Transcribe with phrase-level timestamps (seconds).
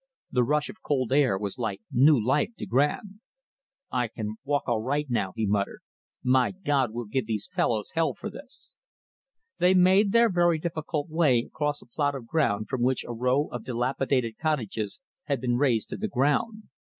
[0.31, 3.21] The rush of cold air was like new life to Graham.
[3.91, 5.81] "I can walk all right now," he muttered.
[6.23, 8.75] "My God, we'll give these fellows hell for this!"
[9.59, 13.45] They made their very difficult way across a plot of ground from which a row
[13.49, 16.63] of dilapidated cottages had been razed to the ground.